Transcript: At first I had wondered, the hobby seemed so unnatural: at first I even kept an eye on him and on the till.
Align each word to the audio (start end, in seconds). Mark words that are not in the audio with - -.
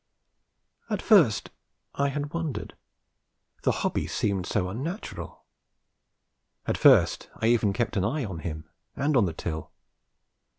At 0.89 0.99
first 0.99 1.51
I 1.93 2.07
had 2.07 2.33
wondered, 2.33 2.75
the 3.61 3.71
hobby 3.85 4.07
seemed 4.07 4.47
so 4.47 4.67
unnatural: 4.67 5.43
at 6.65 6.75
first 6.75 7.29
I 7.35 7.45
even 7.49 7.71
kept 7.71 7.95
an 7.95 8.03
eye 8.03 8.25
on 8.25 8.39
him 8.39 8.67
and 8.95 9.15
on 9.15 9.25
the 9.27 9.33
till. 9.33 9.69